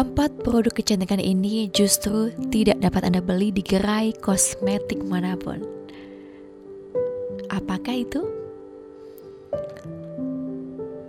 [0.00, 5.60] Empat produk kecantikan ini justru tidak dapat Anda beli di gerai kosmetik mana pun.
[7.52, 8.24] Apakah itu?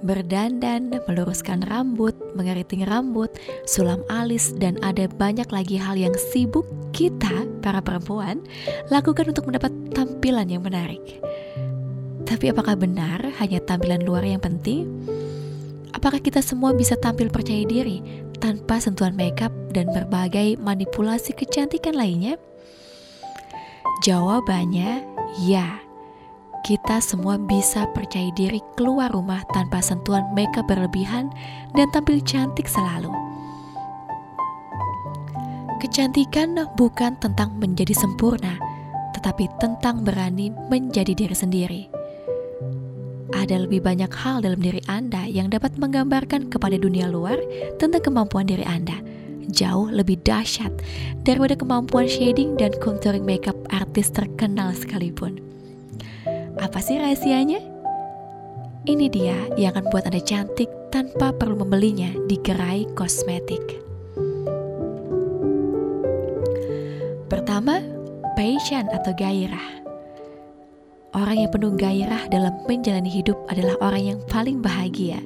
[0.00, 3.28] Berdandan, meluruskan rambut, mengeriting rambut,
[3.68, 6.64] sulam alis, dan ada banyak lagi hal yang sibuk
[6.96, 8.40] kita, para perempuan,
[8.88, 11.20] lakukan untuk mendapat tampilan yang menarik.
[12.24, 14.88] Tapi apakah benar hanya tampilan luar yang penting?
[15.92, 22.38] Apakah kita semua bisa tampil percaya diri tanpa sentuhan makeup dan berbagai manipulasi kecantikan lainnya?
[24.06, 25.04] Jawabannya
[25.44, 25.82] ya.
[26.66, 31.30] Kita semua bisa percaya diri keluar rumah tanpa sentuhan makeup berlebihan
[31.74, 33.10] dan tampil cantik selalu.
[35.78, 38.58] Kecantikan bukan tentang menjadi sempurna,
[39.14, 41.97] tetapi tentang berani menjadi diri sendiri
[43.36, 47.36] ada lebih banyak hal dalam diri Anda yang dapat menggambarkan kepada dunia luar
[47.76, 48.96] tentang kemampuan diri Anda.
[49.48, 50.72] Jauh lebih dahsyat
[51.24, 55.40] daripada kemampuan shading dan contouring makeup artis terkenal sekalipun.
[56.60, 57.60] Apa sih rahasianya?
[58.88, 63.60] Ini dia yang akan buat Anda cantik tanpa perlu membelinya di gerai kosmetik.
[67.28, 67.84] Pertama,
[68.36, 69.87] passion atau gairah.
[71.16, 75.24] Orang yang penuh gairah dalam menjalani hidup adalah orang yang paling bahagia.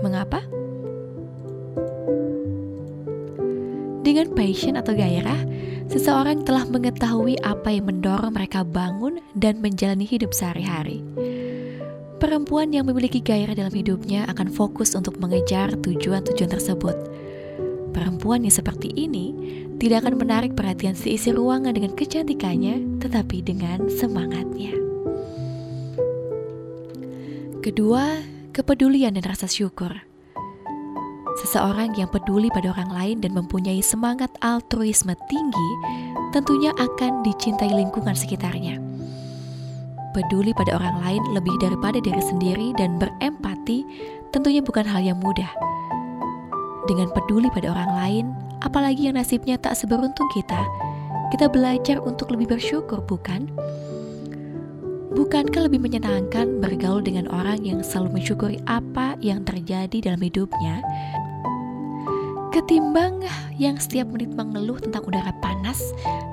[0.00, 0.40] Mengapa?
[4.00, 5.44] Dengan passion atau gairah,
[5.92, 11.04] seseorang telah mengetahui apa yang mendorong mereka bangun dan menjalani hidup sehari-hari.
[12.16, 16.96] Perempuan yang memiliki gairah dalam hidupnya akan fokus untuk mengejar tujuan-tujuan tersebut.
[17.92, 19.36] Perempuan yang seperti ini
[19.78, 24.74] tidak akan menarik perhatian seisi ruangan dengan kecantikannya, tetapi dengan semangatnya.
[27.62, 28.18] Kedua,
[28.50, 29.94] kepedulian dan rasa syukur.
[31.38, 35.70] Seseorang yang peduli pada orang lain dan mempunyai semangat altruisme tinggi
[36.34, 38.82] tentunya akan dicintai lingkungan sekitarnya.
[40.10, 43.86] Peduli pada orang lain lebih daripada diri sendiri dan berempati
[44.34, 45.46] tentunya bukan hal yang mudah.
[46.90, 48.26] Dengan peduli pada orang lain,
[48.62, 50.62] apalagi yang nasibnya tak seberuntung kita,
[51.30, 53.50] kita belajar untuk lebih bersyukur, bukan?
[55.12, 60.80] Bukankah lebih menyenangkan bergaul dengan orang yang selalu mensyukuri apa yang terjadi dalam hidupnya,
[62.54, 63.24] ketimbang
[63.58, 65.82] yang setiap menit mengeluh tentang udara panas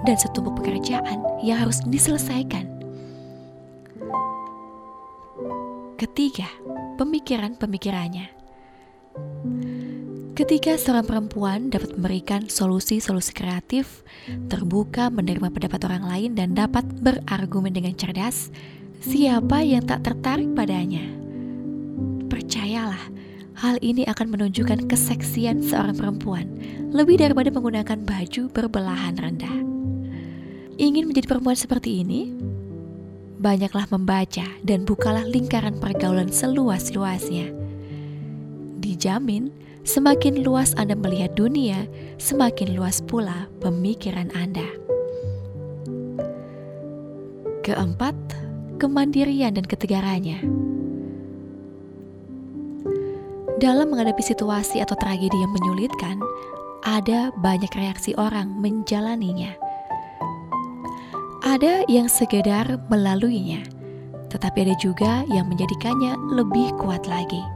[0.05, 2.69] dan setumpuk pekerjaan yang harus diselesaikan?
[5.95, 6.47] Ketiga,
[7.01, 8.27] pemikiran-pemikirannya.
[10.35, 14.03] Ketika seorang perempuan dapat memberikan solusi-solusi kreatif,
[14.51, 18.51] terbuka menerima pendapat orang lain dan dapat berargumen dengan cerdas,
[18.99, 21.07] siapa yang tak tertarik padanya?
[22.27, 22.99] Percayalah,
[23.63, 26.51] hal ini akan menunjukkan keseksian seorang perempuan
[26.91, 29.57] lebih daripada menggunakan baju berbelahan rendah.
[30.75, 32.35] Ingin menjadi perempuan seperti ini?
[33.39, 37.55] Banyaklah membaca dan bukalah lingkaran pergaulan seluas-luasnya.
[38.83, 41.85] Dijamin, Semakin luas Anda melihat dunia,
[42.17, 44.65] semakin luas pula pemikiran Anda.
[47.61, 48.17] Keempat,
[48.81, 50.41] kemandirian dan ketegarannya.
[53.61, 56.17] Dalam menghadapi situasi atau tragedi yang menyulitkan,
[56.81, 59.53] ada banyak reaksi orang menjalaninya.
[61.45, 63.61] Ada yang sekedar melaluinya,
[64.33, 67.54] tetapi ada juga yang menjadikannya lebih kuat lagi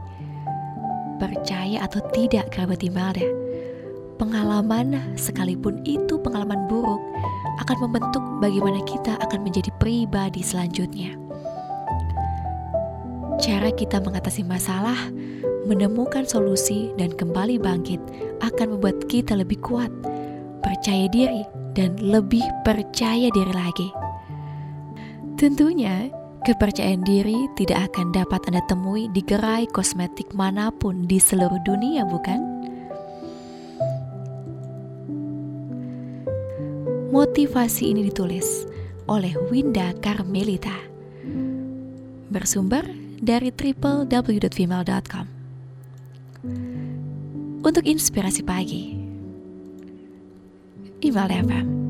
[1.20, 3.22] percaya atau tidak kerabat Imelda,
[4.16, 7.00] pengalaman sekalipun itu pengalaman buruk
[7.60, 11.20] akan membentuk bagaimana kita akan menjadi pribadi selanjutnya.
[13.40, 14.96] Cara kita mengatasi masalah,
[15.64, 18.00] menemukan solusi, dan kembali bangkit
[18.44, 19.88] akan membuat kita lebih kuat,
[20.60, 23.88] percaya diri, dan lebih percaya diri lagi.
[25.40, 31.60] Tentunya, Kepercayaan diri tidak akan dapat Anda temui di gerai kosmetik mana pun di seluruh
[31.68, 32.40] dunia, bukan?
[37.12, 38.64] Motivasi ini ditulis
[39.04, 40.72] oleh Winda Carmelita.
[42.32, 42.88] Bersumber
[43.20, 45.26] dari www.female.com.
[47.60, 48.96] untuk inspirasi pagi.
[51.04, 51.89] Email FM.